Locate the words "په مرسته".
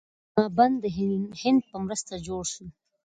1.69-2.13